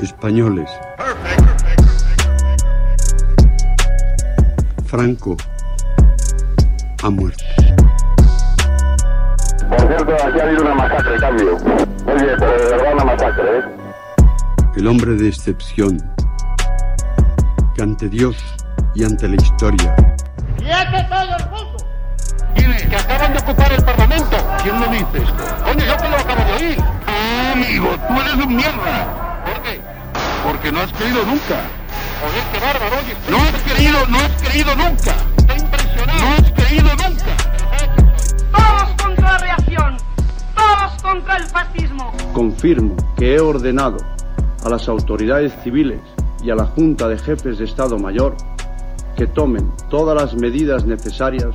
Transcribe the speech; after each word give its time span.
españoles. 0.00 0.68
Franco 4.86 5.36
ha 7.02 7.10
muerto. 7.10 7.44
Por 9.68 9.80
cierto, 9.80 10.14
aquí 10.14 10.40
ha 10.40 10.42
habido 10.42 10.62
una 10.62 10.74
masacre, 10.74 11.18
cambio. 11.18 11.56
Oye, 11.56 12.36
pero 12.38 12.52
de 12.52 12.64
verdad 12.76 12.92
una 12.94 13.04
masacre, 13.04 13.58
¿eh? 13.58 13.62
El 14.76 14.86
hombre 14.86 15.14
de 15.14 15.28
excepción, 15.28 15.98
que 17.74 17.82
ante 17.82 18.08
Dios 18.08 18.36
y 18.94 19.04
ante 19.04 19.28
la 19.28 19.36
historia 19.36 19.94
¡Quieto 20.58 21.08
todo 21.08 21.36
el 21.36 21.50
mundo! 21.50 21.76
¿Quiénes? 22.54 22.82
Que 22.82 22.96
acaban 22.96 23.32
de 23.32 23.38
ocupar 23.38 23.72
el 23.72 23.84
Parlamento. 23.84 24.36
¿Quién 24.62 24.80
lo 24.80 24.86
dice 24.88 25.18
esto? 25.18 25.64
Coño, 25.64 25.84
yo 25.84 25.96
te 25.96 26.08
lo 26.08 26.16
acabo 26.16 26.44
de 26.44 26.52
oír. 26.64 26.78
Ah, 27.06 27.52
amigo, 27.54 27.88
tú 28.08 28.20
eres 28.20 28.34
un 28.46 28.56
mierda. 28.56 29.21
Porque 30.44 30.72
no 30.72 30.80
has 30.80 30.92
creído 30.92 31.24
nunca. 31.24 31.62
Joder, 32.20 32.44
qué 32.52 32.60
bárbaro, 32.60 32.96
oye. 32.98 33.16
No 33.30 33.36
has 33.38 33.62
creído, 33.62 34.06
no 34.08 34.18
has 34.18 34.42
creído 34.42 34.76
nunca. 34.76 35.16
Estoy 35.36 35.58
impresionado. 35.58 36.20
No 36.20 36.28
has 36.34 36.52
creído 36.52 36.88
nunca. 36.96 37.36
Todos 38.52 39.02
contra 39.02 39.32
la 39.32 39.38
reacción. 39.38 39.96
Todos 40.54 41.02
contra 41.02 41.36
el 41.36 41.44
fascismo. 41.44 42.12
Confirmo 42.32 42.96
que 43.16 43.34
he 43.34 43.40
ordenado 43.40 43.98
a 44.64 44.68
las 44.68 44.88
autoridades 44.88 45.52
civiles 45.62 46.00
y 46.42 46.50
a 46.50 46.54
la 46.54 46.64
Junta 46.64 47.08
de 47.08 47.18
Jefes 47.18 47.58
de 47.58 47.64
Estado 47.64 47.98
Mayor 47.98 48.36
que 49.16 49.26
tomen 49.26 49.70
todas 49.90 50.20
las 50.20 50.34
medidas 50.34 50.84
necesarias 50.86 51.54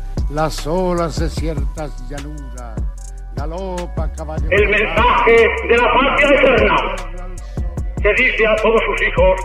las 0.33 0.65
olas 0.65 1.19
de 1.19 1.29
ciertas 1.29 1.91
llanuras, 2.09 2.75
galopa 3.35 4.11
caballo. 4.13 4.47
El 4.49 4.69
mensaje 4.69 5.47
de 5.67 5.77
la 5.77 5.93
patria 5.93 6.39
eterna 6.39 6.75
que 8.01 8.13
dice 8.13 8.47
a 8.47 8.55
todos 8.55 8.81
sus 8.85 9.07
hijos 9.07 9.41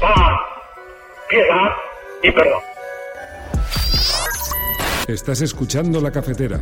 paz, 0.00 0.40
piedad 1.28 1.70
y 2.22 2.30
perdón. 2.32 2.60
Estás 5.08 5.40
escuchando 5.40 6.00
la 6.00 6.10
cafetera. 6.10 6.60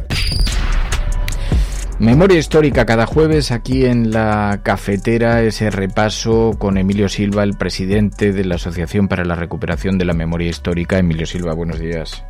Memoria 1.98 2.38
histórica 2.38 2.86
cada 2.86 3.06
jueves 3.06 3.50
aquí 3.50 3.84
en 3.84 4.12
la 4.12 4.60
cafetera, 4.62 5.42
ese 5.42 5.68
repaso 5.68 6.52
con 6.56 6.78
Emilio 6.78 7.08
Silva, 7.08 7.42
el 7.42 7.54
presidente 7.56 8.32
de 8.32 8.44
la 8.44 8.54
Asociación 8.54 9.08
para 9.08 9.24
la 9.24 9.34
Recuperación 9.34 9.98
de 9.98 10.04
la 10.04 10.14
Memoria 10.14 10.48
Histórica. 10.48 10.96
Emilio 10.98 11.26
Silva, 11.26 11.54
buenos 11.54 11.80
días. 11.80 12.22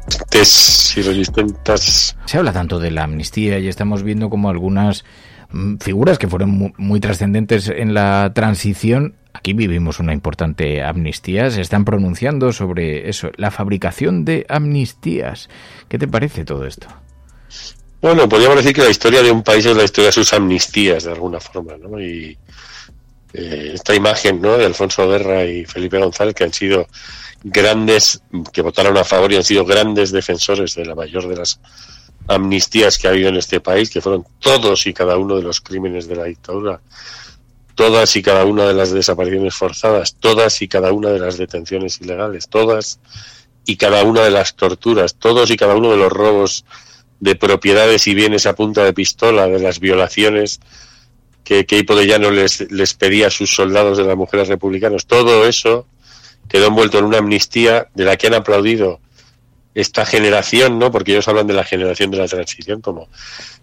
y 0.97 1.03
resistentes. 1.03 2.17
Se 2.25 2.39
habla 2.39 2.53
tanto 2.55 2.79
de 2.79 2.91
la 2.91 3.05
amnistía 3.05 3.59
y 3.59 3.69
estamos 3.69 4.03
viendo 4.03 4.31
como 4.31 4.49
algunas 4.49 5.05
mm, 5.51 5.77
figuras 5.81 6.17
que 6.19 6.29
fueron 6.29 6.51
mu- 6.51 6.73
muy 6.79 6.99
trascendentes 6.99 7.69
en 7.69 7.93
la 7.93 8.33
transición. 8.35 9.17
Aquí 9.35 9.53
vivimos 9.53 10.01
una 10.01 10.15
importante 10.15 10.83
amnistía. 10.83 11.51
Se 11.51 11.61
están 11.61 11.85
pronunciando 11.85 12.53
sobre 12.55 13.11
eso, 13.11 13.31
la 13.37 13.51
fabricación 13.51 14.25
de 14.25 14.47
amnistías. 14.49 15.51
¿Qué 15.89 15.99
te 15.99 16.09
parece 16.09 16.47
todo 16.47 16.65
esto? 16.65 16.87
Bueno, 18.01 18.29
podríamos 18.29 18.59
decir 18.59 18.75
que 18.75 18.83
la 18.83 18.91
historia 18.91 19.23
de 19.23 19.33
un 19.33 19.43
país 19.43 19.67
es 19.67 19.77
la 19.77 19.83
historia 19.83 20.09
de 20.09 20.13
sus 20.13 20.33
amnistías, 20.33 21.03
de 21.03 21.13
alguna 21.13 21.41
forma, 21.41 21.77
¿no? 21.77 22.01
Y 22.01 22.39
eh, 23.33 23.73
esta 23.75 23.93
imagen, 23.93 24.41
¿no? 24.41 24.57
De 24.57 24.67
Alfonso 24.67 25.09
Guerra 25.09 25.45
y 25.45 25.65
Felipe 25.65 25.99
González, 25.99 26.35
que 26.35 26.45
han 26.45 26.53
sido 26.53 26.87
grandes, 27.43 28.23
que 28.53 28.63
votaron 28.63 28.97
a 28.97 29.05
favor 29.05 29.33
y 29.33 29.37
han 29.37 29.43
sido 29.43 29.65
grandes 29.65 30.13
defensores 30.13 30.77
de 30.77 30.85
la 30.85 30.95
mayor 30.95 31.27
de 31.29 31.37
las 31.37 31.61
amnistías 32.29 32.99
que 32.99 33.09
ha 33.09 33.11
habido 33.11 33.31
en 33.31 33.37
este 33.37 33.61
país, 33.61 33.91
que 33.91 34.01
fueron 34.01 34.25
todos 34.39 34.87
y 34.87 34.95
cada 34.95 35.17
uno 35.17 35.37
de 35.37 35.43
los 35.43 35.61
crímenes 35.61 36.07
de 36.07 36.17
la 36.17 36.25
dictadura, 36.25 36.81
todas 37.75 38.15
y 38.15 38.23
cada 38.23 38.45
una 38.45 38.65
de 38.65 38.75
las 38.75 38.93
desapariciones 38.93 39.57
forzadas, 39.57 40.15
todas 40.21 40.63
y 40.63 40.69
cada 40.69 40.93
una 40.93 41.09
de 41.11 41.19
las 41.19 41.37
detenciones 41.37 42.01
ilegales, 42.01 42.49
todas 42.49 43.01
y 43.65 43.77
cada 43.77 44.05
una 44.05 44.23
de 44.23 44.31
las 44.31 44.55
torturas, 44.55 45.17
todos 45.17 45.51
y 45.51 45.57
cada 45.57 45.75
uno 45.75 45.91
de 45.91 45.97
los 45.97 46.13
robos 46.13 46.65
de 47.21 47.35
propiedades 47.35 48.07
y 48.07 48.15
bienes 48.15 48.47
a 48.47 48.55
punta 48.55 48.85
de 48.85 48.93
pistola, 48.93 49.47
de 49.47 49.59
las 49.59 49.81
violaciones 49.81 50.61
que 51.45 51.65
Llano 52.07 52.31
les, 52.31 52.71
les 52.71 52.95
pedía 52.95 53.29
a 53.29 53.31
sus 53.31 53.55
soldados 53.55 53.97
de 53.97 54.05
las 54.05 54.17
mujeres 54.17 54.49
republicanos, 54.49 55.07
todo 55.07 55.47
eso 55.47 55.87
quedó 56.47 56.67
envuelto 56.67 56.99
en 56.99 57.05
una 57.05 57.19
amnistía 57.19 57.89
de 57.95 58.05
la 58.05 58.17
que 58.17 58.27
han 58.27 58.35
aplaudido 58.35 59.01
esta 59.75 60.05
generación, 60.05 60.79
¿no? 60.79 60.91
Porque 60.91 61.13
ellos 61.13 61.29
hablan 61.29 61.47
de 61.47 61.55
la 61.55 61.65
generación 61.65 62.11
de 62.11 62.19
la 62.19 62.29
transición, 62.29 62.81
como 62.81 63.09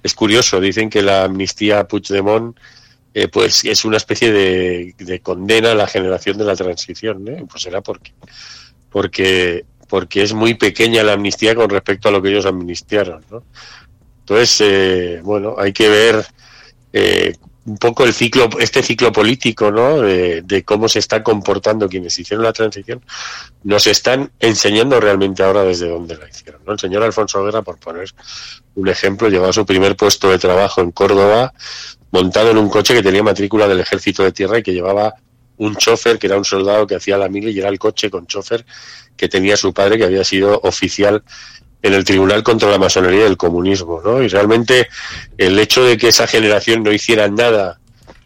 es 0.02 0.14
curioso, 0.16 0.60
dicen 0.60 0.90
que 0.90 1.02
la 1.02 1.26
amnistía 1.26 1.80
a 1.80 1.88
Puigdemont 1.88 2.58
eh, 3.14 3.28
pues 3.28 3.64
es 3.66 3.86
una 3.86 3.98
especie 3.98 4.32
de, 4.32 4.96
de 4.98 5.20
condena 5.20 5.72
a 5.72 5.76
la 5.76 5.88
generación 5.88 6.38
de 6.38 6.46
la 6.46 6.56
transición, 6.56 7.28
¿eh? 7.28 7.46
Pues 7.50 7.64
será 7.64 7.82
porque 7.82 8.14
porque 8.90 9.66
porque 9.88 10.24
es 10.24 10.34
muy 10.34 10.56
pequeña 10.56 11.04
la 11.04 11.14
amnistía 11.14 11.56
con 11.56 11.70
respecto 11.70 12.10
a 12.10 12.12
lo 12.12 12.22
que 12.22 12.30
ellos 12.30 12.46
amnistiaron, 12.46 13.24
¿no? 13.30 13.44
Entonces, 14.20 14.62
eh, 14.62 15.22
bueno, 15.24 15.56
hay 15.58 15.72
que 15.72 15.88
ver 15.88 16.26
eh, 16.94 17.36
un 17.66 17.78
poco 17.78 18.04
el 18.04 18.14
ciclo, 18.14 18.48
este 18.60 18.84
ciclo 18.84 19.12
político, 19.12 19.72
¿no? 19.72 20.02
De, 20.02 20.64
cómo 20.66 20.88
se 20.88 21.00
están 21.00 21.24
comportando 21.24 21.90
quienes 21.90 22.18
hicieron 22.18 22.44
la 22.44 22.54
transición, 22.54 23.02
nos 23.64 23.88
están 23.88 24.32
enseñando 24.40 25.00
realmente 25.00 25.44
ahora 25.44 25.64
desde 25.64 25.90
dónde 25.90 26.16
la 26.18 26.30
hicieron, 26.30 26.62
¿no? 26.66 26.74
El 26.74 26.80
señor 26.80 27.04
Alfonso 27.04 27.44
Guerra, 27.44 27.64
por 27.64 27.78
poner 27.80 28.08
un 28.76 28.88
ejemplo, 28.88 29.30
llevaba 29.30 29.52
su 29.52 29.66
primer 29.66 29.96
puesto 29.96 30.30
de 30.30 30.38
trabajo 30.38 30.82
en 30.82 30.92
Córdoba, 30.92 31.54
montado 32.12 32.52
en 32.52 32.58
un 32.58 32.70
coche 32.70 32.94
que 32.94 33.04
tenía 33.04 33.24
matrícula 33.24 33.68
del 33.68 33.80
Ejército 33.80 34.24
de 34.24 34.32
Tierra 34.32 34.60
y 34.60 34.64
que 34.64 34.74
llevaba 34.74 35.16
un 35.58 35.76
chofer 35.76 36.20
que 36.20 36.28
era 36.28 36.38
un 36.38 36.46
soldado 36.46 36.88
que 36.88 36.96
hacía 36.96 37.18
la 37.18 37.30
mili 37.30 37.52
y 37.52 37.60
era 37.60 37.70
el 37.70 37.80
coche 37.80 38.10
con 38.10 38.28
chofer 38.28 38.66
que 39.16 39.30
tenía 39.30 39.56
su 39.58 39.74
padre 39.74 39.98
que 39.98 40.04
había 40.04 40.24
sido 40.24 40.60
oficial 40.64 41.24
en 41.82 41.94
el 41.94 42.04
Tribunal 42.04 42.44
contra 42.44 42.70
la 42.70 42.80
Masonería 42.80 43.26
del 43.26 43.38
Comunismo, 43.38 44.02
¿no? 44.04 44.22
Y 44.22 44.28
realmente 44.28 44.88
el 45.38 45.58
hecho 45.60 45.84
de 45.84 45.98
que 45.98 46.08
esa 46.08 46.26
generación 46.26 46.82
no 46.82 46.92
hiciera 46.92 47.28
nada 47.28 47.80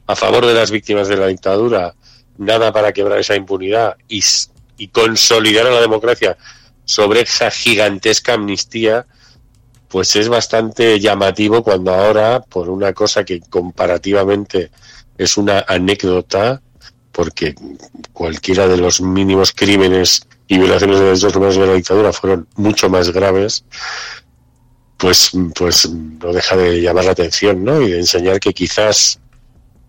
a 0.08 0.16
favor 0.16 0.46
de 0.46 0.54
las 0.54 0.72
víctimas 0.72 1.08
de 1.08 1.18
la 1.18 1.28
dictadura, 1.28 1.94
nada 2.38 2.72
para 2.72 2.94
quebrar 2.94 3.20
esa 3.20 3.36
impunidad 3.36 3.98
y, 4.08 4.24
y 4.78 4.88
consolidar 4.88 5.68
a 5.68 5.72
la 5.72 5.82
democracia 5.82 6.38
sobre 6.86 7.22
esa 7.22 7.52
gigantesca 7.52 8.34
amnistía, 8.34 9.06
pues 9.90 10.16
es 10.16 10.30
bastante 10.30 11.00
llamativo 11.00 11.62
cuando 11.62 11.94
ahora, 11.94 12.40
por 12.40 12.70
una 12.70 12.94
cosa 12.94 13.26
que 13.26 13.42
comparativamente 13.42 14.72
es 15.18 15.38
una 15.38 15.66
anécdota, 15.68 16.62
porque 17.20 17.54
cualquiera 18.14 18.66
de 18.66 18.78
los 18.78 19.02
mínimos 19.02 19.52
crímenes 19.52 20.26
y 20.48 20.58
violaciones 20.58 21.00
de 21.00 21.06
derechos 21.08 21.36
humanos 21.36 21.58
de 21.58 21.68
la 21.68 21.74
dictadura 21.74 22.14
fueron 22.14 22.48
mucho 22.56 22.90
más 22.90 23.10
graves, 23.12 23.66
pues, 24.96 25.32
pues 25.54 25.90
no 25.90 26.32
deja 26.32 26.56
de 26.56 26.82
llamar 26.82 27.04
la 27.04 27.12
atención, 27.12 27.62
¿no? 27.66 27.82
Y 27.82 27.92
de 27.92 28.00
enseñar 28.00 28.40
que 28.40 28.54
quizás 28.54 29.20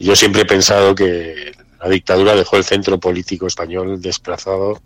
yo 0.00 0.16
siempre 0.16 0.42
he 0.42 0.44
pensado 0.44 0.92
que 0.92 1.52
la 1.80 1.88
dictadura 1.88 2.34
dejó 2.34 2.56
el 2.56 2.64
centro 2.64 2.98
político 2.98 3.46
español 3.46 4.02
desplazado 4.02 4.82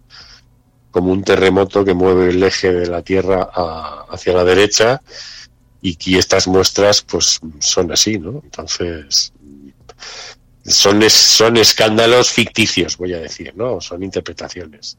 como 0.91 1.13
un 1.13 1.25
terremoto 1.25 1.83
que 1.83 1.95
mueve 1.95 2.29
el 2.29 2.43
eje 2.43 2.75
de 2.75 2.89
la 2.89 3.01
tierra 3.01 3.49
a- 3.55 4.05
hacia 4.11 4.35
la 4.35 4.45
derecha 4.45 5.01
y 5.81 5.97
que 5.97 6.19
estas 6.19 6.47
muestras 6.47 7.01
pues 7.01 7.41
son 7.61 7.91
así, 7.91 8.19
¿no? 8.19 8.43
Entonces 8.45 9.33
son 10.65 11.03
es- 11.03 11.13
son 11.13 11.57
escándalos 11.57 12.31
ficticios, 12.31 12.97
voy 12.97 13.13
a 13.15 13.19
decir, 13.21 13.53
¿no? 13.57 13.81
Son 13.81 14.03
interpretaciones. 14.03 14.97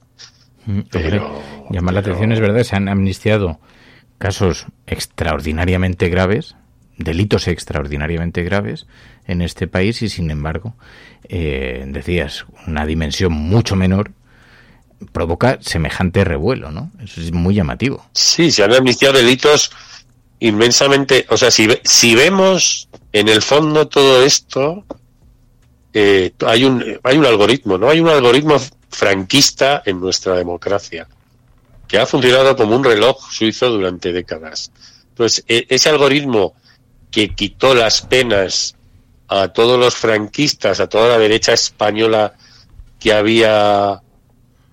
Mm, 0.65 0.79
Pero- 0.91 1.25
hombre, 1.27 1.67
llama 1.71 1.91
la 1.91 1.99
atención, 2.01 2.31
es 2.31 2.39
verdad, 2.39 2.63
se 2.63 2.75
han 2.75 2.87
amnistiado 2.89 3.59
casos 4.17 4.65
extraordinariamente 4.87 6.09
graves, 6.09 6.55
delitos 6.97 7.47
extraordinariamente 7.47 8.43
graves 8.43 8.87
en 9.27 9.41
este 9.41 9.67
país 9.67 10.01
y 10.01 10.09
sin 10.09 10.31
embargo, 10.31 10.75
eh, 11.27 11.83
decías, 11.87 12.45
una 12.67 12.85
dimensión 12.85 13.33
mucho 13.33 13.75
menor 13.75 14.11
provoca 15.11 15.57
semejante 15.61 16.23
revuelo, 16.23 16.71
¿no? 16.71 16.91
Eso 17.03 17.19
es 17.21 17.31
muy 17.31 17.53
llamativo. 17.55 18.05
Sí, 18.13 18.49
se 18.51 18.63
han 18.63 18.73
amnistiado 18.73 19.17
delitos 19.17 19.71
inmensamente. 20.39 21.25
O 21.29 21.37
sea, 21.37 21.51
si, 21.51 21.67
si 21.83 22.15
vemos 22.15 22.87
en 23.11 23.27
el 23.27 23.41
fondo 23.41 23.87
todo 23.87 24.23
esto, 24.23 24.85
eh, 25.97 26.33
hay, 26.45 26.65
un, 26.65 26.99
hay 27.03 27.17
un 27.17 27.25
algoritmo, 27.25 27.77
¿no? 27.77 27.89
Hay 27.89 28.01
un 28.01 28.09
algoritmo 28.09 28.57
franquista 28.89 29.81
en 29.85 30.01
nuestra 30.01 30.35
democracia 30.35 31.07
que 31.87 31.97
ha 31.97 32.05
funcionado 32.05 32.57
como 32.57 32.75
un 32.75 32.83
reloj 32.83 33.31
suizo 33.31 33.69
durante 33.69 34.11
décadas. 34.11 34.73
Entonces, 35.09 35.45
e, 35.47 35.65
ese 35.69 35.87
algoritmo 35.87 36.53
que 37.09 37.33
quitó 37.33 37.73
las 37.73 38.01
penas 38.01 38.75
a 39.29 39.47
todos 39.47 39.79
los 39.79 39.95
franquistas, 39.95 40.81
a 40.81 40.89
toda 40.89 41.07
la 41.07 41.17
derecha 41.17 41.53
española 41.53 42.33
que 42.99 43.13
había 43.13 44.01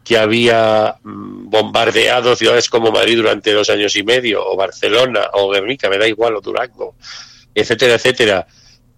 que 0.02 0.18
había 0.18 0.96
mm, 1.04 1.50
bombardeado 1.50 2.34
ciudades 2.34 2.68
como 2.68 2.90
Madrid 2.90 3.18
durante 3.18 3.52
dos 3.52 3.70
años 3.70 3.94
y 3.94 4.02
medio, 4.02 4.44
o 4.44 4.56
Barcelona, 4.56 5.30
o 5.34 5.52
Guernica, 5.52 5.88
me 5.88 5.98
da 5.98 6.08
igual, 6.08 6.34
o 6.34 6.40
Durango, 6.40 6.96
etcétera, 7.54 7.94
etcétera. 7.94 8.44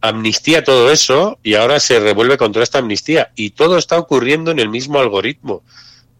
Amnistía 0.04 0.62
todo 0.62 0.90
eso 0.90 1.38
y 1.42 1.54
ahora 1.54 1.80
se 1.80 1.98
revuelve 1.98 2.36
contra 2.36 2.62
esta 2.62 2.76
amnistía. 2.76 3.32
Y 3.36 3.50
todo 3.50 3.78
está 3.78 3.98
ocurriendo 3.98 4.50
en 4.50 4.58
el 4.58 4.68
mismo 4.68 4.98
algoritmo. 4.98 5.62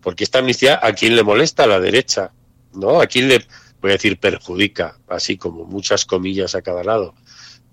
Porque 0.01 0.25
esta 0.25 0.39
amnistía, 0.39 0.81
¿a 0.83 0.95
quién 0.95 1.15
le 1.15 1.23
molesta? 1.23 1.65
A 1.65 1.67
la 1.67 1.81
derecha. 1.81 2.33
¿No? 2.73 2.99
¿A 2.99 3.07
quién 3.07 3.29
le, 3.29 3.45
voy 3.83 3.91
a 3.91 3.95
decir, 3.95 4.19
perjudica? 4.19 4.97
Así 5.07 5.37
como 5.37 5.67
muchas 5.67 6.07
comillas 6.07 6.55
a 6.55 6.63
cada 6.63 6.83
lado. 6.83 7.15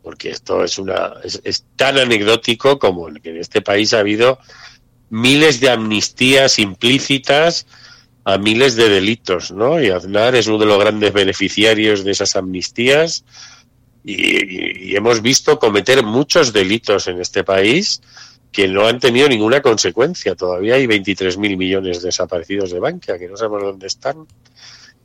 Porque 0.03 0.31
esto 0.31 0.65
es, 0.65 0.77
una, 0.77 1.13
es, 1.23 1.65
tan 1.77 1.97
anecdótico 1.97 2.77
como 2.77 3.07
que 3.13 3.29
en 3.29 3.37
este 3.37 3.61
país 3.61 3.93
ha 3.93 3.99
habido 3.99 4.37
miles 5.09 5.61
de 5.61 5.69
amnistías 5.69 6.59
implícitas 6.59 7.67
a 8.25 8.37
miles 8.37 8.75
de 8.75 8.89
delitos, 8.89 9.51
¿no? 9.51 9.81
Y 9.81 9.91
Aznar 9.91 10.35
es 10.35 10.47
uno 10.47 10.57
de 10.57 10.65
los 10.65 10.77
grandes 10.77 11.13
beneficiarios 11.13 12.03
de 12.03 12.11
esas 12.11 12.35
amnistías 12.35 13.23
y, 14.03 14.95
hemos 14.95 15.21
visto 15.21 15.59
cometer 15.59 16.03
muchos 16.03 16.51
delitos 16.53 17.07
en 17.07 17.21
este 17.21 17.43
país 17.43 18.01
que 18.51 18.67
no 18.67 18.85
han 18.87 18.99
tenido 18.99 19.29
ninguna 19.29 19.61
consecuencia. 19.61 20.35
Todavía 20.35 20.75
hay 20.75 20.85
23.000 20.85 21.57
millones 21.57 22.01
desaparecidos 22.01 22.71
de 22.71 22.79
banca 22.79 23.17
que 23.17 23.27
no 23.27 23.37
sabemos 23.37 23.63
dónde 23.63 23.87
están 23.87 24.27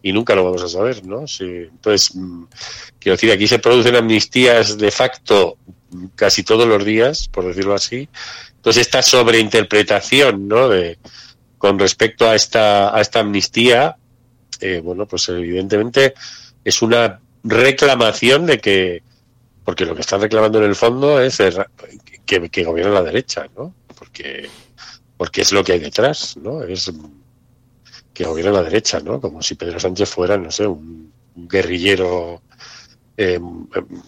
y 0.02 0.12
nunca 0.12 0.34
lo 0.34 0.44
vamos 0.44 0.62
a 0.62 0.68
saber, 0.68 1.04
¿no? 1.06 1.26
Sí. 1.26 1.44
Entonces, 1.44 2.14
mm, 2.14 2.44
quiero 2.98 3.16
decir, 3.16 3.30
aquí 3.32 3.46
se 3.46 3.58
producen 3.58 3.96
amnistías 3.96 4.76
de 4.78 4.90
facto 4.90 5.58
casi 6.14 6.42
todos 6.42 6.66
los 6.66 6.84
días, 6.84 7.28
por 7.28 7.46
decirlo 7.46 7.74
así, 7.74 8.08
entonces 8.56 8.82
esta 8.82 9.02
sobreinterpretación, 9.02 10.48
¿no? 10.48 10.68
De, 10.68 10.98
con 11.58 11.78
respecto 11.78 12.28
a 12.28 12.34
esta, 12.34 12.94
a 12.94 13.00
esta 13.00 13.20
amnistía, 13.20 13.96
eh, 14.60 14.80
bueno, 14.82 15.06
pues 15.06 15.28
evidentemente 15.28 16.14
es 16.64 16.82
una 16.82 17.20
reclamación 17.48 18.46
de 18.46 18.58
que, 18.58 19.02
porque 19.64 19.84
lo 19.84 19.94
que 19.94 20.00
están 20.02 20.20
reclamando 20.20 20.58
en 20.58 20.64
el 20.64 20.74
fondo 20.74 21.20
es 21.20 21.38
que, 22.24 22.48
que 22.48 22.64
gobierne 22.64 22.92
la 22.92 23.02
derecha, 23.02 23.46
¿no? 23.56 23.74
Porque, 23.98 24.48
porque 25.16 25.42
es 25.42 25.52
lo 25.52 25.64
que 25.64 25.72
hay 25.72 25.78
detrás, 25.78 26.36
¿no? 26.36 26.62
Es 26.62 26.92
que 28.12 28.24
gobierne 28.24 28.52
la 28.52 28.62
derecha, 28.62 29.00
¿no? 29.00 29.20
Como 29.20 29.42
si 29.42 29.54
Pedro 29.54 29.78
Sánchez 29.78 30.08
fuera, 30.10 30.36
no 30.36 30.50
sé, 30.50 30.66
un 30.66 31.12
guerrillero 31.34 32.42
eh, 33.16 33.38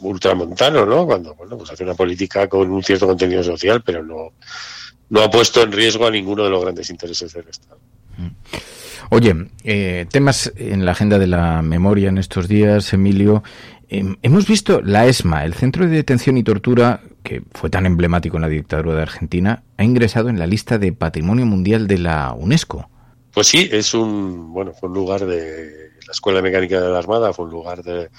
ultramontano, 0.00 0.84
¿no? 0.84 1.06
Cuando, 1.06 1.34
bueno, 1.34 1.56
pues 1.56 1.70
hace 1.70 1.84
una 1.84 1.94
política 1.94 2.48
con 2.48 2.70
un 2.70 2.82
cierto 2.82 3.06
contenido 3.06 3.42
social, 3.42 3.82
pero 3.82 4.02
no, 4.02 4.32
no 5.10 5.22
ha 5.22 5.30
puesto 5.30 5.62
en 5.62 5.72
riesgo 5.72 6.06
a 6.06 6.10
ninguno 6.10 6.44
de 6.44 6.50
los 6.50 6.62
grandes 6.62 6.90
intereses 6.90 7.32
del 7.32 7.48
Estado. 7.48 7.80
Mm. 8.16 8.28
Oye, 9.10 9.34
eh, 9.64 10.06
temas 10.10 10.52
en 10.56 10.84
la 10.84 10.92
agenda 10.92 11.18
de 11.18 11.26
la 11.26 11.62
memoria 11.62 12.10
en 12.10 12.18
estos 12.18 12.46
días, 12.46 12.92
Emilio. 12.92 13.42
Em, 13.88 14.16
hemos 14.22 14.46
visto 14.46 14.82
la 14.82 15.06
ESMA, 15.06 15.46
el 15.46 15.54
Centro 15.54 15.86
de 15.86 15.96
Detención 15.96 16.36
y 16.36 16.42
Tortura, 16.42 17.00
que 17.22 17.42
fue 17.52 17.70
tan 17.70 17.86
emblemático 17.86 18.36
en 18.36 18.42
la 18.42 18.48
dictadura 18.48 18.94
de 18.94 19.02
Argentina, 19.02 19.62
ha 19.78 19.84
ingresado 19.84 20.28
en 20.28 20.38
la 20.38 20.46
lista 20.46 20.76
de 20.76 20.92
Patrimonio 20.92 21.46
Mundial 21.46 21.86
de 21.86 21.98
la 21.98 22.34
UNESCO. 22.34 22.90
Pues 23.32 23.46
sí, 23.46 23.68
es 23.72 23.94
un, 23.94 24.52
bueno, 24.52 24.72
fue 24.72 24.90
un 24.90 24.94
lugar 24.94 25.24
de 25.24 25.90
la 26.06 26.12
Escuela 26.12 26.42
Mecánica 26.42 26.78
de 26.78 26.90
la 26.90 26.98
Armada, 26.98 27.32
fue 27.32 27.46
un 27.46 27.50
lugar 27.50 27.82
de, 27.82 28.10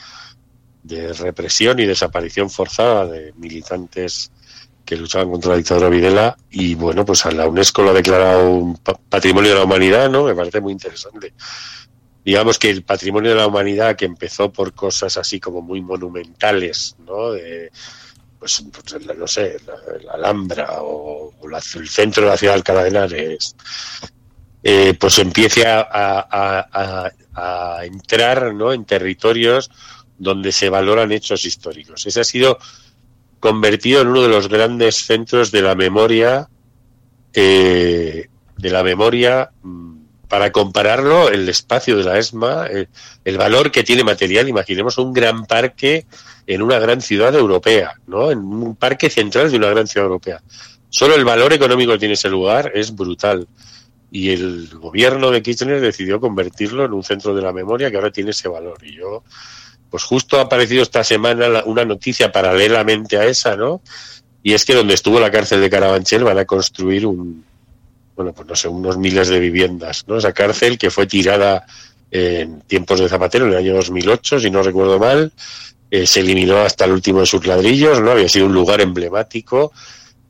de 0.81 1.13
represión 1.13 1.79
y 1.79 1.85
desaparición 1.85 2.49
forzada 2.49 3.05
de 3.05 3.33
militantes 3.37 4.31
que 4.89 4.97
luchaban 4.97 5.29
contra 5.29 5.51
la 5.51 5.57
dictadura 5.57 5.87
Videla 5.87 6.35
y 6.49 6.73
bueno, 6.73 7.05
pues 7.05 7.23
a 7.23 7.31
la 7.31 7.47
UNESCO 7.47 7.83
lo 7.83 7.91
ha 7.91 7.93
declarado 7.93 8.49
un 8.49 8.75
patrimonio 9.07 9.51
de 9.51 9.57
la 9.59 9.65
humanidad, 9.65 10.09
¿no? 10.09 10.23
Me 10.23 10.33
parece 10.33 10.61
muy 10.61 10.71
interesante. 10.73 11.31
Digamos 12.25 12.57
que 12.57 12.71
el 12.71 12.81
patrimonio 12.81 13.29
de 13.29 13.37
la 13.37 13.45
humanidad 13.45 13.95
que 13.95 14.05
empezó 14.05 14.51
por 14.51 14.73
cosas 14.73 15.15
así 15.15 15.39
como 15.39 15.61
muy 15.61 15.79
monumentales, 15.79 16.95
¿no? 17.05 17.33
De, 17.33 17.71
pues, 18.39 18.63
pues 18.71 19.05
no 19.15 19.27
sé, 19.27 19.57
la, 20.03 20.13
Alhambra 20.13 20.79
o, 20.81 21.33
el 21.75 21.87
centro 21.87 22.23
de 22.23 22.29
la 22.31 22.37
ciudad 22.37 22.53
de 22.53 22.57
Alcalá 22.57 22.81
de 22.81 22.89
Henares, 22.89 23.55
eh, 24.63 24.95
pues 24.99 25.19
empiece 25.19 25.67
a, 25.67 25.87
a, 25.87 27.11
a, 27.35 27.85
entrar 27.85 28.55
¿no? 28.55 28.73
en 28.73 28.85
territorios 28.85 29.69
donde 30.17 30.51
se 30.51 30.69
valoran 30.69 31.11
hechos 31.11 31.45
históricos. 31.45 32.07
Ese 32.07 32.21
ha 32.21 32.23
sido 32.23 32.57
convertido 33.39 34.01
en 34.01 34.07
uno 34.07 34.21
de 34.21 34.29
los 34.29 34.49
grandes 34.49 35.05
centros 35.05 35.51
de 35.51 35.61
la 35.61 35.75
memoria, 35.75 36.49
eh, 37.33 38.27
de 38.57 38.69
la 38.69 38.83
memoria, 38.83 39.51
mm, 39.61 39.99
para 40.27 40.51
compararlo, 40.51 41.29
el 41.29 41.49
espacio 41.49 41.97
de 41.97 42.03
la 42.03 42.19
ESMA, 42.19 42.67
el, 43.25 43.37
valor 43.37 43.71
que 43.71 43.83
tiene 43.83 44.03
material, 44.03 44.47
imaginemos 44.47 44.97
un 44.99 45.11
gran 45.11 45.45
parque 45.45 46.05
en 46.45 46.61
una 46.61 46.77
gran 46.77 47.01
ciudad 47.01 47.33
europea, 47.35 47.93
¿no? 48.05 48.29
En 48.29 48.39
un 48.39 48.75
parque 48.75 49.09
central 49.09 49.49
de 49.49 49.57
una 49.57 49.69
gran 49.69 49.87
ciudad 49.87 50.05
europea. 50.05 50.41
Solo 50.89 51.15
el 51.15 51.25
valor 51.25 51.51
económico 51.53 51.93
que 51.93 51.99
tiene 51.99 52.13
ese 52.13 52.29
lugar 52.29 52.71
es 52.75 52.95
brutal. 52.95 53.47
Y 54.11 54.29
el 54.29 54.69
gobierno 54.73 55.31
de 55.31 55.41
Kirchner 55.41 55.81
decidió 55.81 56.19
convertirlo 56.19 56.85
en 56.85 56.93
un 56.93 57.03
centro 57.03 57.33
de 57.35 57.41
la 57.41 57.53
memoria 57.53 57.89
que 57.89 57.97
ahora 57.97 58.11
tiene 58.11 58.31
ese 58.31 58.47
valor. 58.47 58.77
Y 58.83 58.95
yo 58.95 59.23
pues 59.89 60.03
justo 60.03 60.37
ha 60.37 60.43
aparecido 60.43 60.83
esta 60.83 61.03
semana 61.03 61.63
una 61.65 61.85
noticia 61.85 62.31
paralelamente 62.31 63.17
a 63.17 63.25
esa, 63.25 63.55
¿no? 63.55 63.81
Y 64.43 64.53
es 64.53 64.65
que 64.65 64.73
donde 64.73 64.93
estuvo 64.93 65.19
la 65.19 65.31
cárcel 65.31 65.61
de 65.61 65.69
Carabanchel 65.69 66.23
van 66.23 66.37
a 66.37 66.45
construir 66.45 67.05
un, 67.05 67.43
bueno, 68.15 68.33
pues 68.33 68.47
no 68.47 68.55
sé, 68.55 68.67
unos 68.67 68.97
miles 68.97 69.27
de 69.27 69.39
viviendas, 69.39 70.05
¿no? 70.07 70.17
Esa 70.17 70.33
cárcel 70.33 70.77
que 70.77 70.91
fue 70.91 71.07
tirada 71.07 71.65
en 72.11 72.61
tiempos 72.61 72.99
de 72.99 73.09
Zapatero, 73.09 73.45
en 73.45 73.51
el 73.51 73.57
año 73.57 73.75
2008, 73.75 74.39
si 74.39 74.49
no 74.49 74.63
recuerdo 74.63 74.99
mal, 74.99 75.31
eh, 75.91 76.05
se 76.05 76.19
eliminó 76.19 76.57
hasta 76.57 76.85
el 76.85 76.91
último 76.91 77.21
de 77.21 77.25
sus 77.25 77.45
ladrillos, 77.47 77.99
¿no? 78.01 78.11
Había 78.11 78.29
sido 78.29 78.45
un 78.45 78.53
lugar 78.53 78.81
emblemático. 78.81 79.71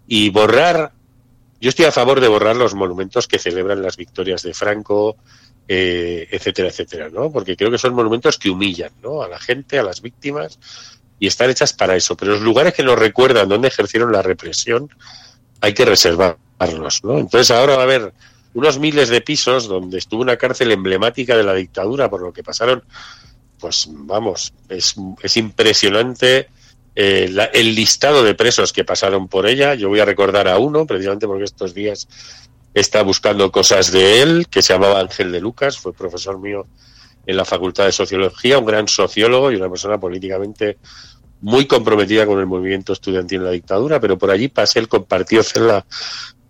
Y 0.07 0.29
borrar, 0.29 0.91
yo 1.59 1.69
estoy 1.69 1.85
a 1.85 1.91
favor 1.91 2.21
de 2.21 2.27
borrar 2.27 2.55
los 2.55 2.73
monumentos 2.73 3.27
que 3.27 3.39
celebran 3.39 3.81
las 3.81 3.97
victorias 3.97 4.41
de 4.43 4.53
Franco, 4.53 5.17
eh, 5.71 6.27
etcétera, 6.31 6.69
etcétera, 6.69 7.09
¿no? 7.09 7.31
Porque 7.31 7.55
creo 7.55 7.69
que 7.69 7.77
son 7.77 7.93
monumentos 7.93 8.39
que 8.39 8.49
humillan, 8.49 8.91
¿no? 9.03 9.21
A 9.21 9.27
la 9.27 9.39
gente, 9.39 9.77
a 9.77 9.83
las 9.83 10.01
víctimas, 10.01 10.57
y 11.19 11.27
están 11.27 11.51
hechas 11.51 11.73
para 11.73 11.95
eso. 11.95 12.17
Pero 12.17 12.31
los 12.31 12.41
lugares 12.41 12.73
que 12.73 12.81
nos 12.81 12.97
recuerdan 12.97 13.47
dónde 13.47 13.67
ejercieron 13.67 14.11
la 14.11 14.23
represión, 14.23 14.89
hay 15.61 15.75
que 15.75 15.85
reservarlos, 15.85 17.03
¿no? 17.03 17.19
Entonces 17.19 17.51
ahora 17.51 17.75
va 17.75 17.81
a 17.81 17.85
haber 17.85 18.13
unos 18.55 18.79
miles 18.79 19.09
de 19.09 19.21
pisos 19.21 19.67
donde 19.67 19.99
estuvo 19.99 20.23
una 20.23 20.37
cárcel 20.37 20.71
emblemática 20.71 21.37
de 21.37 21.43
la 21.43 21.53
dictadura 21.53 22.09
por 22.09 22.23
lo 22.23 22.33
que 22.33 22.41
pasaron, 22.41 22.83
pues 23.59 23.87
vamos, 23.91 24.51
es, 24.69 24.95
es 25.21 25.37
impresionante 25.37 26.49
eh, 26.95 27.31
el 27.53 27.75
listado 27.75 28.23
de 28.23 28.33
presos 28.33 28.73
que 28.73 28.85
pasaron 28.85 29.27
por 29.27 29.45
ella. 29.45 29.75
Yo 29.75 29.89
voy 29.89 29.99
a 29.99 30.05
recordar 30.05 30.47
a 30.47 30.57
uno, 30.57 30.87
precisamente 30.87 31.27
porque 31.27 31.43
estos 31.43 31.75
días 31.75 32.07
está 32.73 33.01
buscando 33.03 33.51
cosas 33.51 33.91
de 33.91 34.21
él, 34.21 34.47
que 34.49 34.61
se 34.61 34.73
llamaba 34.73 34.99
Ángel 34.99 35.31
de 35.31 35.41
Lucas, 35.41 35.77
fue 35.77 35.93
profesor 35.93 36.39
mío 36.39 36.67
en 37.25 37.37
la 37.37 37.45
Facultad 37.45 37.85
de 37.85 37.91
Sociología, 37.91 38.57
un 38.57 38.65
gran 38.65 38.87
sociólogo 38.87 39.51
y 39.51 39.55
una 39.55 39.69
persona 39.69 39.99
políticamente 39.99 40.77
muy 41.41 41.65
comprometida 41.67 42.25
con 42.25 42.39
el 42.39 42.45
movimiento 42.45 42.93
estudiantil 42.93 43.39
en 43.39 43.45
la 43.45 43.51
dictadura, 43.51 43.99
pero 43.99 44.17
por 44.17 44.31
allí 44.31 44.47
pasé, 44.49 44.79
él 44.79 44.87
compartió 44.87 45.43
celda 45.43 45.85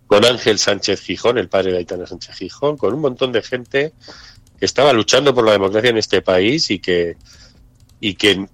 con 0.06 0.24
Ángel 0.24 0.58
Sánchez 0.58 1.02
Gijón, 1.02 1.38
el 1.38 1.48
padre 1.48 1.72
de 1.72 1.78
Aitana 1.78 2.06
Sánchez 2.06 2.36
Gijón, 2.36 2.76
con 2.76 2.92
un 2.94 3.00
montón 3.00 3.30
de 3.30 3.42
gente 3.42 3.92
que 4.58 4.64
estaba 4.64 4.92
luchando 4.92 5.34
por 5.34 5.44
la 5.44 5.52
democracia 5.52 5.90
en 5.90 5.98
este 5.98 6.22
país 6.22 6.70
y 6.70 6.80
que, 6.80 7.16
y 8.00 8.14
que 8.14 8.46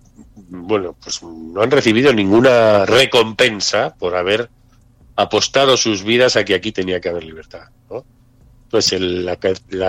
bueno, 0.48 0.94
pues 1.02 1.22
no 1.22 1.62
han 1.62 1.70
recibido 1.70 2.12
ninguna 2.12 2.84
recompensa 2.84 3.94
por 3.98 4.14
haber 4.14 4.50
apostado 5.16 5.76
sus 5.76 6.04
vidas 6.04 6.36
a 6.36 6.44
que 6.44 6.54
aquí 6.54 6.72
tenía 6.72 7.00
que 7.00 7.08
haber 7.08 7.24
libertad. 7.24 7.68
¿no? 7.90 8.04
Pues 8.70 8.92
la, 8.92 9.36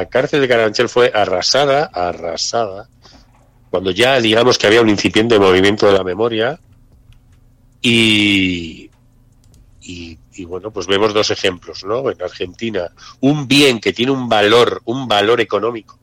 cárcel 0.08 0.42
de 0.42 0.48
Carabanchel 0.48 0.90
fue 0.90 1.12
arrasada, 1.14 1.90
arrasada, 1.94 2.90
cuando 3.70 3.92
ya 3.92 4.20
digamos 4.22 4.58
que 4.58 4.68
había 4.68 4.82
un 4.82 4.90
incipiente 4.90 5.38
movimiento 5.38 5.88
de 5.88 5.98
la 5.98 6.04
memoria 6.04 6.60
y, 7.82 8.90
y, 9.82 10.46
bueno, 10.46 10.72
pues 10.72 10.88
vemos 10.88 11.14
dos 11.14 11.32
ejemplos, 11.32 11.84
¿no? 11.84 12.10
En 12.10 12.22
Argentina, 12.22 12.92
un 13.22 13.48
bien 13.48 13.80
que 13.80 13.94
tiene 13.94 14.12
un 14.12 14.30
valor, 14.30 14.82
un 14.86 15.08
valor 15.08 15.42
económico 15.42 16.00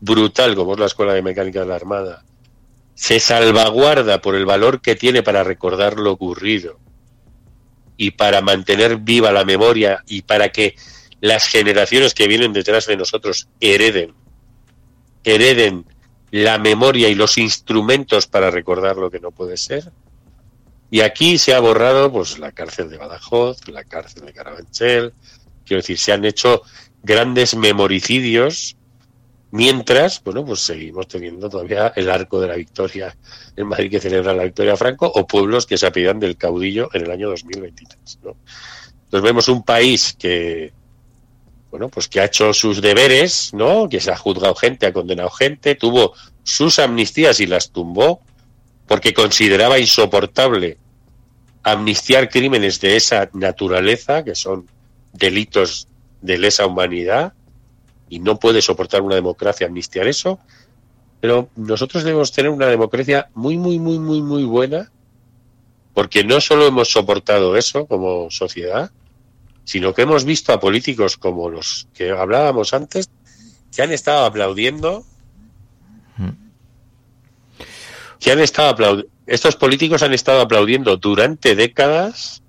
brutal, 0.00 0.54
como 0.54 0.74
es 0.74 0.80
la 0.80 0.86
Escuela 0.86 1.14
de 1.14 1.22
Mecánica 1.22 1.60
de 1.60 1.66
la 1.66 1.76
Armada, 1.76 2.24
se 2.94 3.20
salvaguarda 3.20 4.20
por 4.20 4.34
el 4.34 4.44
valor 4.44 4.80
que 4.80 4.96
tiene 4.96 5.22
para 5.22 5.44
recordar 5.44 5.98
lo 5.98 6.12
ocurrido 6.12 6.81
y 8.02 8.10
para 8.10 8.40
mantener 8.40 8.96
viva 8.96 9.30
la 9.30 9.44
memoria 9.44 10.02
y 10.08 10.22
para 10.22 10.48
que 10.48 10.74
las 11.20 11.46
generaciones 11.46 12.14
que 12.14 12.26
vienen 12.26 12.52
detrás 12.52 12.86
de 12.86 12.96
nosotros 12.96 13.46
hereden, 13.60 14.12
hereden 15.22 15.86
la 16.32 16.58
memoria 16.58 17.08
y 17.08 17.14
los 17.14 17.38
instrumentos 17.38 18.26
para 18.26 18.50
recordar 18.50 18.96
lo 18.96 19.08
que 19.08 19.20
no 19.20 19.30
puede 19.30 19.56
ser. 19.56 19.92
Y 20.90 21.02
aquí 21.02 21.38
se 21.38 21.54
ha 21.54 21.60
borrado 21.60 22.10
pues 22.10 22.40
la 22.40 22.50
cárcel 22.50 22.90
de 22.90 22.98
Badajoz, 22.98 23.68
la 23.68 23.84
cárcel 23.84 24.26
de 24.26 24.32
Carabanchel, 24.32 25.14
quiero 25.64 25.80
decir, 25.80 25.96
se 25.96 26.12
han 26.12 26.24
hecho 26.24 26.62
grandes 27.04 27.54
memoricidios 27.54 28.76
mientras, 29.52 30.22
bueno, 30.24 30.44
pues 30.44 30.60
seguimos 30.60 31.06
teniendo 31.06 31.48
todavía 31.48 31.92
el 31.94 32.10
arco 32.10 32.40
de 32.40 32.48
la 32.48 32.56
victoria 32.56 33.14
en 33.56 33.68
Madrid 33.68 33.90
que 33.90 34.00
celebra 34.00 34.34
la 34.34 34.44
victoria 34.44 34.76
Franco 34.76 35.10
o 35.14 35.26
pueblos 35.26 35.66
que 35.66 35.78
se 35.78 35.86
apidan 35.86 36.18
del 36.18 36.36
caudillo 36.36 36.88
en 36.92 37.02
el 37.02 37.10
año 37.10 37.28
2023, 37.28 38.18
¿no? 38.24 38.36
Entonces 39.04 39.22
vemos 39.22 39.48
un 39.48 39.62
país 39.62 40.16
que 40.18 40.72
bueno, 41.70 41.88
pues 41.88 42.08
que 42.08 42.20
ha 42.20 42.26
hecho 42.26 42.52
sus 42.52 42.82
deberes, 42.82 43.54
¿no? 43.54 43.88
Que 43.88 44.00
se 44.00 44.10
ha 44.10 44.16
juzgado 44.16 44.54
gente, 44.54 44.84
ha 44.84 44.92
condenado 44.92 45.30
gente, 45.30 45.74
tuvo 45.74 46.12
sus 46.42 46.78
amnistías 46.78 47.40
y 47.40 47.46
las 47.46 47.70
tumbó 47.70 48.20
porque 48.86 49.14
consideraba 49.14 49.78
insoportable 49.78 50.76
amnistiar 51.62 52.28
crímenes 52.28 52.80
de 52.80 52.96
esa 52.96 53.30
naturaleza, 53.32 54.22
que 54.22 54.34
son 54.34 54.66
delitos 55.12 55.88
de 56.20 56.36
lesa 56.36 56.66
humanidad, 56.66 57.32
y 58.12 58.18
no 58.18 58.38
puede 58.38 58.60
soportar 58.60 59.00
una 59.00 59.14
democracia 59.14 59.66
amnistiar 59.66 60.06
eso. 60.06 60.38
Pero 61.22 61.48
nosotros 61.56 62.04
debemos 62.04 62.30
tener 62.30 62.50
una 62.50 62.66
democracia 62.66 63.30
muy, 63.32 63.56
muy, 63.56 63.78
muy, 63.78 63.98
muy, 63.98 64.20
muy 64.20 64.44
buena, 64.44 64.92
porque 65.94 66.22
no 66.22 66.38
solo 66.38 66.66
hemos 66.66 66.90
soportado 66.90 67.56
eso 67.56 67.86
como 67.86 68.30
sociedad, 68.30 68.90
sino 69.64 69.94
que 69.94 70.02
hemos 70.02 70.26
visto 70.26 70.52
a 70.52 70.60
políticos 70.60 71.16
como 71.16 71.48
los 71.48 71.88
que 71.94 72.10
hablábamos 72.10 72.74
antes, 72.74 73.08
que 73.74 73.80
han 73.80 73.92
estado 73.92 74.26
aplaudiendo, 74.26 75.06
que 78.20 78.30
han 78.30 78.40
estado 78.40 78.68
aplaudiendo, 78.68 79.10
estos 79.24 79.56
políticos 79.56 80.02
han 80.02 80.12
estado 80.12 80.42
aplaudiendo 80.42 80.98
durante 80.98 81.54
décadas 81.54 82.42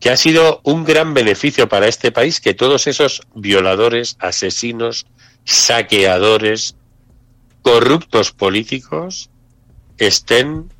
que 0.00 0.10
ha 0.10 0.16
sido 0.16 0.60
un 0.62 0.84
gran 0.84 1.14
beneficio 1.14 1.68
para 1.68 1.88
este 1.88 2.12
país 2.12 2.40
que 2.40 2.54
todos 2.54 2.86
esos 2.86 3.22
violadores, 3.34 4.16
asesinos, 4.20 5.06
saqueadores, 5.44 6.76
corruptos 7.62 8.32
políticos 8.32 9.30
estén 9.98 10.70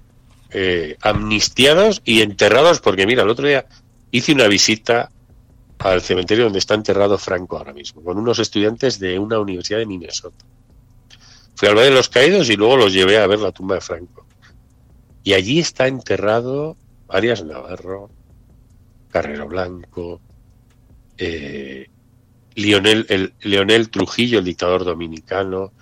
eh, 0.50 0.96
amnistiados 1.00 2.02
y 2.04 2.22
enterrados, 2.22 2.80
porque 2.80 3.06
mira, 3.06 3.22
el 3.22 3.30
otro 3.30 3.48
día 3.48 3.66
hice 4.10 4.32
una 4.32 4.48
visita 4.48 5.10
al 5.78 6.00
cementerio 6.00 6.44
donde 6.44 6.58
está 6.58 6.74
enterrado 6.74 7.18
Franco 7.18 7.58
ahora 7.58 7.72
mismo, 7.72 8.02
con 8.02 8.18
unos 8.18 8.38
estudiantes 8.38 8.98
de 8.98 9.18
una 9.18 9.38
universidad 9.38 9.78
de 9.78 9.86
Minnesota. 9.86 10.44
Fui 11.54 11.68
al 11.68 11.74
Valle 11.74 11.90
de 11.90 11.96
los 11.96 12.08
Caídos 12.08 12.50
y 12.50 12.56
luego 12.56 12.76
los 12.76 12.92
llevé 12.92 13.18
a 13.18 13.26
ver 13.26 13.38
la 13.38 13.52
tumba 13.52 13.76
de 13.76 13.80
Franco. 13.80 14.26
Y 15.24 15.32
allí 15.32 15.58
está 15.58 15.86
enterrado 15.86 16.76
Arias 17.08 17.44
Navarro, 17.44 18.10
Carrero 19.22 19.48
Blanco, 19.48 20.20
eh, 21.16 21.88
Lionel, 22.54 23.06
el, 23.08 23.32
Leonel 23.40 23.88
Trujillo, 23.88 24.40
el 24.40 24.44
dictador 24.44 24.84
dominicano, 24.84 25.72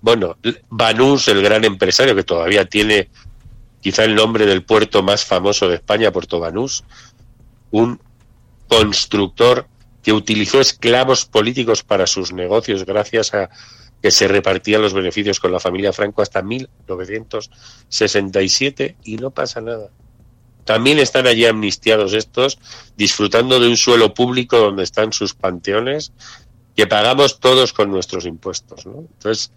bueno, 0.00 0.36
Banús, 0.68 1.28
el 1.28 1.40
gran 1.40 1.64
empresario 1.64 2.16
que 2.16 2.24
todavía 2.24 2.64
tiene 2.64 3.10
quizá 3.80 4.02
el 4.02 4.16
nombre 4.16 4.44
del 4.44 4.64
puerto 4.64 5.04
más 5.04 5.24
famoso 5.24 5.68
de 5.68 5.76
España, 5.76 6.10
Puerto 6.10 6.40
Banús, 6.40 6.82
un 7.70 8.00
constructor 8.66 9.68
que 10.02 10.12
utilizó 10.12 10.60
esclavos 10.60 11.26
políticos 11.26 11.84
para 11.84 12.08
sus 12.08 12.32
negocios 12.32 12.84
gracias 12.84 13.34
a 13.34 13.50
que 14.02 14.10
se 14.10 14.26
repartían 14.26 14.82
los 14.82 14.94
beneficios 14.94 15.38
con 15.38 15.52
la 15.52 15.60
familia 15.60 15.92
Franco 15.92 16.22
hasta 16.22 16.42
1967 16.42 18.96
y 19.04 19.16
no 19.16 19.30
pasa 19.30 19.60
nada. 19.60 19.90
También 20.66 20.98
están 20.98 21.28
allí 21.28 21.46
amnistiados 21.46 22.12
estos, 22.12 22.58
disfrutando 22.96 23.60
de 23.60 23.68
un 23.68 23.76
suelo 23.76 24.12
público 24.12 24.58
donde 24.58 24.82
están 24.82 25.12
sus 25.12 25.32
panteones, 25.32 26.12
que 26.74 26.88
pagamos 26.88 27.38
todos 27.38 27.72
con 27.72 27.90
nuestros 27.90 28.26
impuestos. 28.26 28.84
Entonces, 28.84 29.52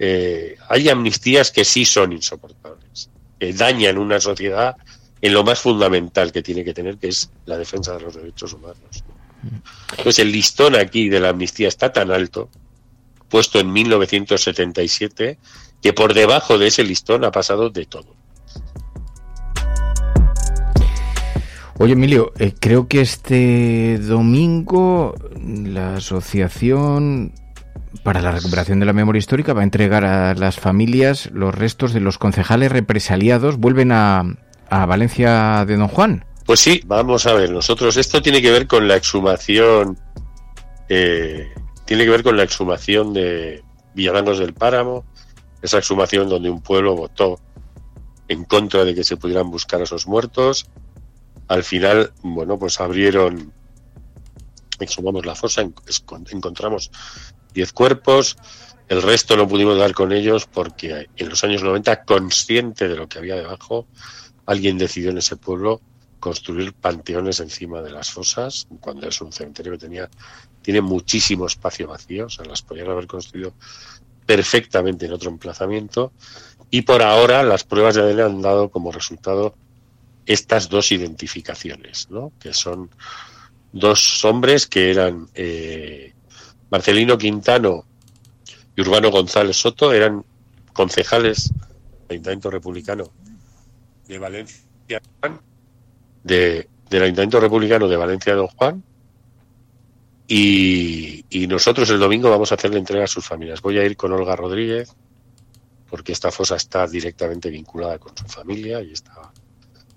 eh, 0.00 0.56
hay 0.68 0.88
amnistías 0.88 1.52
que 1.52 1.64
sí 1.64 1.84
son 1.84 2.12
insoportables, 2.12 3.08
que 3.38 3.52
dañan 3.52 3.98
una 3.98 4.20
sociedad 4.20 4.76
en 5.20 5.32
lo 5.32 5.44
más 5.44 5.60
fundamental 5.60 6.32
que 6.32 6.42
tiene 6.42 6.64
que 6.64 6.74
tener, 6.74 6.98
que 6.98 7.08
es 7.08 7.30
la 7.46 7.56
defensa 7.56 7.94
de 7.96 8.00
los 8.00 8.16
derechos 8.16 8.52
humanos. 8.52 9.04
Pues 10.02 10.18
el 10.18 10.32
listón 10.32 10.74
aquí 10.74 11.08
de 11.08 11.20
la 11.20 11.28
amnistía 11.28 11.68
está 11.68 11.92
tan 11.92 12.10
alto, 12.10 12.50
puesto 13.28 13.60
en 13.60 13.72
1977, 13.72 15.38
que 15.80 15.92
por 15.92 16.14
debajo 16.14 16.58
de 16.58 16.66
ese 16.66 16.82
listón 16.82 17.24
ha 17.24 17.30
pasado 17.30 17.70
de 17.70 17.86
todo. 17.86 18.16
Oye, 21.78 21.94
Emilio, 21.94 22.32
eh, 22.38 22.52
creo 22.58 22.86
que 22.86 23.00
este 23.00 23.98
domingo 23.98 25.14
la 25.40 25.96
Asociación 25.96 27.32
para 28.02 28.20
la 28.20 28.32
Recuperación 28.32 28.78
de 28.78 28.86
la 28.86 28.92
Memoria 28.92 29.18
Histórica 29.18 29.52
va 29.52 29.62
a 29.62 29.64
entregar 29.64 30.04
a 30.04 30.34
las 30.34 30.58
familias 30.58 31.30
los 31.32 31.54
restos 31.54 31.92
de 31.92 32.00
los 32.00 32.18
concejales 32.18 32.72
represaliados. 32.72 33.58
Vuelven 33.58 33.92
a, 33.92 34.22
a 34.68 34.86
Valencia 34.86 35.64
de 35.66 35.76
Don 35.76 35.88
Juan. 35.88 36.24
Pues 36.46 36.60
sí, 36.60 36.82
vamos 36.86 37.26
a 37.26 37.34
ver, 37.34 37.50
nosotros 37.50 37.96
esto 37.96 38.20
tiene 38.20 38.42
que 38.42 38.50
ver 38.50 38.66
con 38.66 38.88
la 38.88 38.96
exhumación, 38.96 39.98
eh, 40.88 41.48
tiene 41.84 42.04
que 42.04 42.10
ver 42.10 42.22
con 42.22 42.36
la 42.36 42.42
exhumación 42.42 43.12
de 43.12 43.62
Villalangos 43.94 44.38
del 44.38 44.52
Páramo, 44.52 45.04
esa 45.62 45.78
exhumación 45.78 46.28
donde 46.28 46.50
un 46.50 46.60
pueblo 46.60 46.96
votó 46.96 47.38
en 48.28 48.44
contra 48.44 48.84
de 48.84 48.94
que 48.94 49.04
se 49.04 49.16
pudieran 49.16 49.50
buscar 49.50 49.80
a 49.80 49.84
esos 49.84 50.06
muertos. 50.06 50.66
Al 51.48 51.64
final, 51.64 52.12
bueno, 52.22 52.58
pues 52.58 52.80
abrieron, 52.80 53.52
exhumamos 54.80 55.26
la 55.26 55.34
fosa, 55.34 55.62
encontramos 56.30 56.90
10 57.54 57.72
cuerpos, 57.72 58.36
el 58.88 59.02
resto 59.02 59.36
no 59.36 59.48
pudimos 59.48 59.78
dar 59.78 59.92
con 59.92 60.12
ellos 60.12 60.46
porque 60.46 61.08
en 61.16 61.28
los 61.28 61.44
años 61.44 61.62
90, 61.62 62.04
consciente 62.04 62.88
de 62.88 62.96
lo 62.96 63.08
que 63.08 63.18
había 63.18 63.36
debajo, 63.36 63.86
alguien 64.46 64.78
decidió 64.78 65.10
en 65.10 65.18
ese 65.18 65.36
pueblo 65.36 65.80
construir 66.20 66.72
panteones 66.72 67.40
encima 67.40 67.82
de 67.82 67.90
las 67.90 68.10
fosas, 68.10 68.68
cuando 68.80 69.08
es 69.08 69.20
un 69.20 69.32
cementerio 69.32 69.72
que 69.72 69.78
tenía, 69.78 70.08
tiene 70.62 70.80
muchísimo 70.80 71.46
espacio 71.46 71.88
vacío, 71.88 72.26
o 72.26 72.30
sea, 72.30 72.44
las 72.44 72.62
podían 72.62 72.90
haber 72.90 73.06
construido 73.06 73.54
perfectamente 74.24 75.06
en 75.06 75.12
otro 75.12 75.30
emplazamiento, 75.30 76.12
y 76.70 76.82
por 76.82 77.02
ahora 77.02 77.42
las 77.42 77.64
pruebas 77.64 77.96
de 77.96 78.02
ADN 78.02 78.20
han 78.20 78.42
dado 78.42 78.70
como 78.70 78.92
resultado 78.92 79.56
estas 80.26 80.68
dos 80.68 80.92
identificaciones, 80.92 82.08
¿no? 82.10 82.32
que 82.40 82.52
son 82.52 82.90
dos 83.72 84.24
hombres 84.24 84.66
que 84.66 84.90
eran 84.90 85.28
eh, 85.34 86.12
Marcelino 86.70 87.18
Quintano 87.18 87.84
y 88.76 88.80
Urbano 88.80 89.10
González 89.10 89.56
Soto, 89.56 89.92
eran 89.92 90.24
concejales 90.72 91.52
del 91.52 92.10
Ayuntamiento 92.10 92.50
Republicano 92.50 93.04
de 94.06 94.18
Valencia, 94.18 94.62
de, 96.22 96.68
del 96.88 97.02
Ayuntamiento 97.02 97.40
Republicano 97.40 97.88
de 97.88 97.96
Valencia 97.96 98.32
de 98.32 98.38
Don 98.38 98.48
Juan, 98.48 98.82
y, 100.28 101.24
y, 101.28 101.46
nosotros 101.46 101.90
el 101.90 101.98
domingo 101.98 102.30
vamos 102.30 102.52
a 102.52 102.54
hacer 102.54 102.70
la 102.72 102.78
entrega 102.78 103.04
a 103.04 103.08
sus 103.08 103.26
familias. 103.26 103.60
Voy 103.60 103.78
a 103.78 103.84
ir 103.84 103.96
con 103.96 104.12
Olga 104.12 104.34
Rodríguez, 104.34 104.94
porque 105.90 106.12
esta 106.12 106.30
fosa 106.30 106.56
está 106.56 106.86
directamente 106.86 107.50
vinculada 107.50 107.98
con 107.98 108.16
su 108.16 108.24
familia 108.24 108.80
y 108.80 108.92
está 108.92 109.30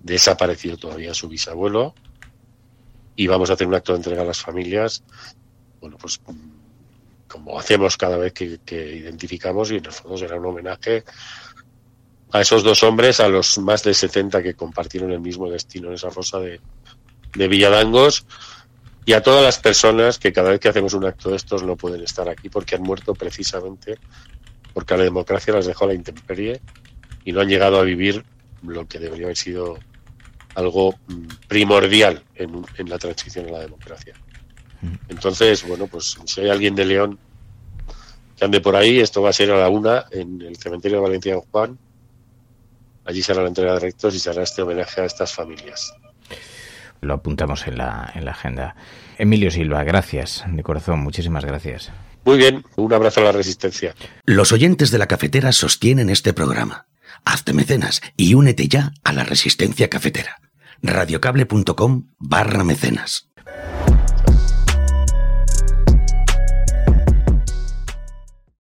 desaparecido 0.05 0.77
todavía 0.77 1.13
su 1.13 1.27
bisabuelo. 1.27 1.95
Y 3.15 3.27
vamos 3.27 3.49
a 3.49 3.53
hacer 3.53 3.67
un 3.67 3.73
acto 3.73 3.93
de 3.93 3.97
entrega 3.97 4.21
a 4.21 4.25
las 4.25 4.41
familias, 4.41 5.03
bueno, 5.81 5.97
pues 5.97 6.21
como 7.27 7.59
hacemos 7.59 7.97
cada 7.97 8.17
vez 8.17 8.33
que, 8.33 8.59
identificamos, 8.95 9.71
y 9.71 9.77
en 9.77 9.85
el 9.85 9.91
fondo 9.91 10.17
será 10.17 10.37
un 10.37 10.45
homenaje 10.45 11.03
a 12.31 12.41
esos 12.41 12.63
dos 12.63 12.83
hombres, 12.83 13.19
a 13.19 13.29
los 13.29 13.57
más 13.57 13.83
de 13.83 13.93
70 13.93 14.43
que 14.43 14.53
compartieron 14.53 15.11
el 15.11 15.21
mismo 15.21 15.49
destino 15.49 15.87
en 15.87 15.95
esa 15.95 16.11
fosa 16.11 16.39
de, 16.39 16.59
de 17.35 17.47
Villadangos 17.47 18.25
y 19.05 19.13
a 19.13 19.23
todas 19.23 19.43
las 19.43 19.59
personas 19.59 20.19
que 20.19 20.33
cada 20.33 20.49
vez 20.49 20.59
que 20.59 20.69
hacemos 20.69 20.93
un 20.93 21.05
acto 21.05 21.29
de 21.29 21.37
estos 21.37 21.63
no 21.63 21.77
pueden 21.77 22.01
estar 22.01 22.27
aquí 22.27 22.49
porque 22.49 22.75
han 22.75 22.81
muerto 22.81 23.13
precisamente 23.13 23.97
porque 24.73 24.93
a 24.93 24.97
la 24.97 25.03
democracia 25.03 25.53
las 25.53 25.65
dejó 25.65 25.87
la 25.87 25.93
intemperie 25.93 26.61
y 27.23 27.31
no 27.31 27.41
han 27.41 27.47
llegado 27.47 27.79
a 27.79 27.83
vivir 27.83 28.25
lo 28.63 28.87
que 28.87 28.99
debería 28.99 29.27
haber 29.27 29.37
sido 29.37 29.77
algo 30.55 30.95
mm, 31.07 31.27
primordial 31.47 32.23
en, 32.35 32.65
en 32.77 32.89
la 32.89 32.97
transición 32.97 33.47
a 33.49 33.51
la 33.51 33.59
democracia. 33.59 34.13
Entonces, 35.09 35.67
bueno, 35.67 35.87
pues 35.87 36.15
si 36.25 36.41
hay 36.41 36.49
alguien 36.49 36.75
de 36.75 36.85
León 36.85 37.17
que 38.37 38.45
ande 38.45 38.61
por 38.61 38.75
ahí, 38.75 38.99
esto 38.99 39.21
va 39.21 39.29
a 39.29 39.33
ser 39.33 39.51
a 39.51 39.57
la 39.57 39.69
una 39.69 40.05
en 40.11 40.41
el 40.41 40.57
cementerio 40.57 40.97
de 40.97 41.03
Valencia 41.03 41.33
de 41.33 41.41
Juan 41.51 41.79
Allí 43.05 43.21
será 43.21 43.43
la 43.43 43.49
entrega 43.49 43.73
de 43.73 43.79
rectos 43.79 44.15
y 44.15 44.19
será 44.19 44.41
este 44.43 44.63
homenaje 44.63 45.01
a 45.01 45.05
estas 45.05 45.31
familias. 45.31 45.93
lo 47.01 47.13
apuntamos 47.13 47.67
en 47.67 47.77
la, 47.77 48.11
en 48.15 48.25
la 48.25 48.31
agenda. 48.31 48.75
Emilio 49.19 49.51
Silva, 49.51 49.83
gracias, 49.83 50.43
de 50.47 50.63
corazón, 50.63 50.99
muchísimas 50.99 51.45
gracias. 51.45 51.91
Muy 52.25 52.37
bien, 52.37 52.65
un 52.75 52.91
abrazo 52.91 53.21
a 53.21 53.25
la 53.25 53.31
resistencia. 53.31 53.93
Los 54.25 54.51
oyentes 54.51 54.89
de 54.89 54.97
la 54.97 55.05
cafetera 55.05 55.51
sostienen 55.51 56.09
este 56.09 56.33
programa. 56.33 56.87
Hazte 57.23 57.53
mecenas 57.53 58.01
y 58.17 58.33
únete 58.33 58.67
ya 58.67 58.91
a 59.03 59.13
la 59.13 59.23
resistencia 59.23 59.87
cafetera 59.87 60.39
radiocable.com 60.81 62.09
barra 62.19 62.63
mecenas. 62.63 63.29